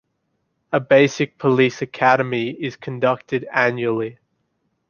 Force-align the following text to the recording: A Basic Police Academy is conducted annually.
A 0.73 0.79
Basic 0.79 1.37
Police 1.37 1.83
Academy 1.83 2.49
is 2.49 2.75
conducted 2.75 3.47
annually. 3.53 4.17